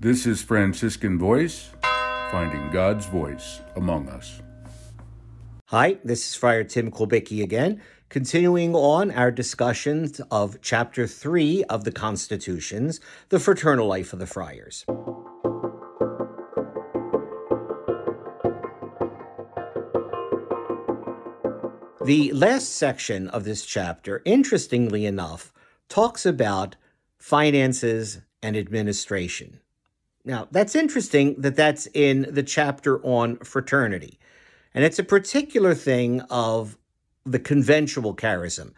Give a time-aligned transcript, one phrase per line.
[0.00, 1.70] This is Franciscan Voice,
[2.30, 4.42] finding God's voice among us.
[5.66, 11.84] Hi, this is Friar Tim Kulbicki again, continuing on our discussions of Chapter 3 of
[11.84, 14.84] the Constitutions, the Fraternal Life of the Friars.
[22.04, 25.52] The last section of this chapter, interestingly enough,
[25.88, 26.74] talks about
[27.16, 29.60] finances and administration.
[30.24, 34.18] Now, that's interesting that that's in the chapter on fraternity.
[34.72, 36.78] And it's a particular thing of
[37.24, 38.72] the conventual charism.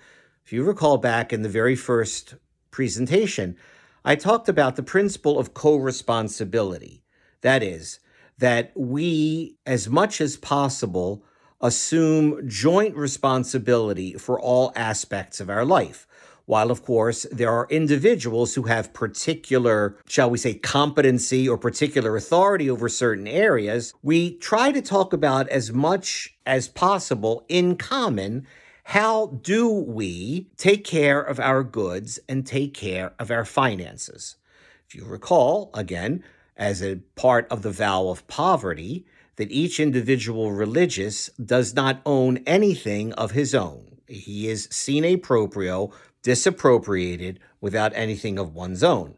[0.44, 2.34] If you recall back in the very first
[2.70, 3.56] presentation,
[4.04, 7.02] I talked about the principle of co responsibility.
[7.40, 8.00] That is,
[8.38, 11.24] that we, as much as possible,
[11.60, 16.05] assume joint responsibility for all aspects of our life.
[16.46, 22.16] While, of course, there are individuals who have particular, shall we say, competency or particular
[22.16, 28.46] authority over certain areas, we try to talk about as much as possible in common
[28.84, 34.36] how do we take care of our goods and take care of our finances?
[34.86, 36.22] If you recall, again,
[36.56, 42.38] as a part of the vow of poverty, that each individual religious does not own
[42.46, 43.98] anything of his own.
[44.06, 45.90] He is sine proprio,
[46.26, 49.14] disappropriated without anything of one's own.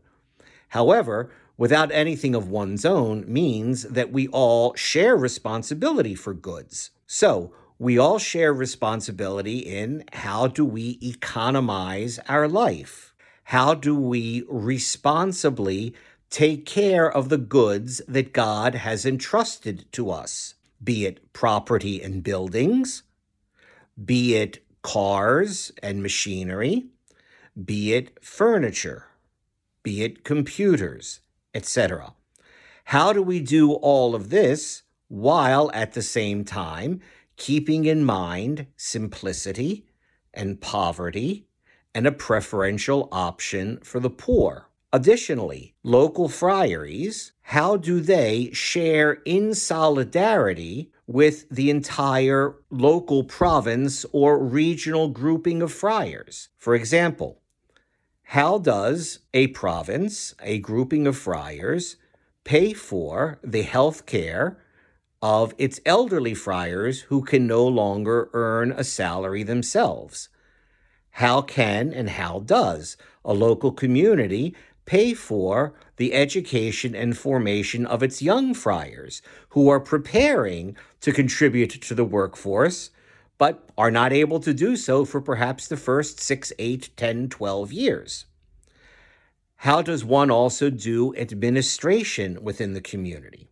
[0.69, 6.91] However, without anything of one's own means that we all share responsibility for goods.
[7.07, 13.15] So, we all share responsibility in how do we economize our life?
[13.45, 15.95] How do we responsibly
[16.29, 22.23] take care of the goods that God has entrusted to us, be it property and
[22.23, 23.03] buildings,
[24.05, 26.89] be it cars and machinery,
[27.65, 29.07] be it furniture,
[29.83, 31.21] be it computers,
[31.55, 32.15] etc.
[32.85, 37.01] How do we do all of this while at the same time
[37.37, 39.87] keeping in mind simplicity
[40.33, 41.47] and poverty
[41.95, 44.69] and a preferential option for the poor?
[44.93, 54.39] Additionally, local friaries, how do they share in solidarity with the entire local province or
[54.39, 56.49] regional grouping of friars?
[56.57, 57.43] For example,
[58.33, 61.97] how does a province, a grouping of friars,
[62.45, 64.59] pay for the health care
[65.23, 70.29] of its elderly friars who can no longer earn a salary themselves?
[71.13, 78.03] How can and how does a local community pay for the education and formation of
[78.03, 82.91] its young friars who are preparing to contribute to the workforce
[83.39, 87.73] but are not able to do so for perhaps the first 6, 8, 10, 12
[87.73, 88.27] years.
[89.63, 93.49] How does one also do administration within the community?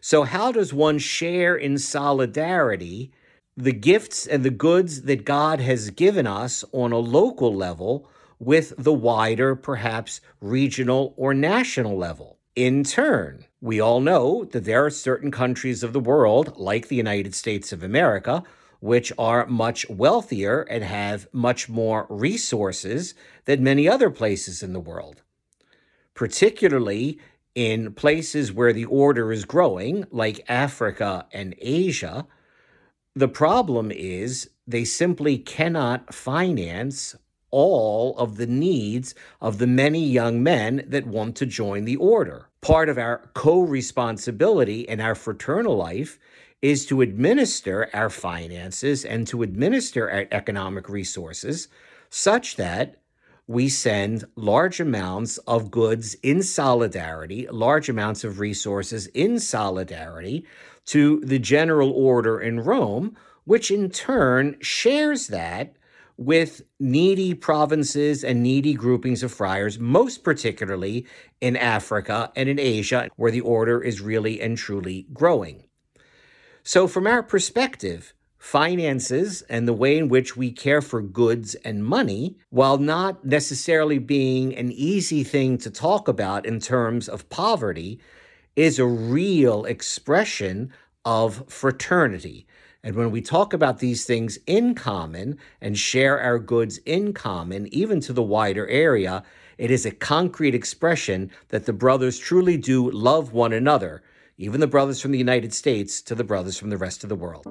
[0.00, 3.12] So, how does one share in solidarity
[3.56, 8.08] the gifts and the goods that God has given us on a local level
[8.38, 12.38] with the wider, perhaps regional or national level.
[12.54, 16.96] In turn, we all know that there are certain countries of the world, like the
[16.96, 18.42] United States of America,
[18.86, 23.14] which are much wealthier and have much more resources
[23.44, 25.22] than many other places in the world.
[26.14, 27.18] Particularly
[27.56, 32.28] in places where the order is growing, like Africa and Asia,
[33.16, 37.16] the problem is they simply cannot finance
[37.50, 42.48] all of the needs of the many young men that want to join the order.
[42.60, 46.20] Part of our co responsibility in our fraternal life
[46.62, 51.68] is to administer our finances and to administer our economic resources
[52.10, 52.96] such that
[53.46, 60.44] we send large amounts of goods in solidarity, large amounts of resources in solidarity
[60.86, 65.76] to the general order in Rome, which in turn shares that
[66.16, 71.06] with needy provinces and needy groupings of friars, most particularly
[71.40, 75.62] in Africa and in Asia, where the order is really and truly growing.
[76.68, 81.84] So, from our perspective, finances and the way in which we care for goods and
[81.84, 88.00] money, while not necessarily being an easy thing to talk about in terms of poverty,
[88.56, 90.72] is a real expression
[91.04, 92.48] of fraternity.
[92.82, 97.72] And when we talk about these things in common and share our goods in common,
[97.72, 99.22] even to the wider area,
[99.56, 104.02] it is a concrete expression that the brothers truly do love one another,
[104.38, 107.16] even the brothers from the United States to the brothers from the rest of the
[107.16, 107.46] world.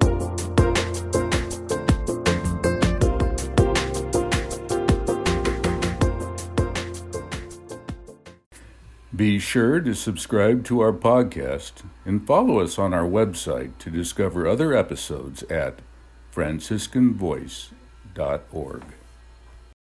[9.16, 14.46] Be sure to subscribe to our podcast and follow us on our website to discover
[14.46, 15.78] other episodes at
[16.34, 18.82] franciscanvoice.org.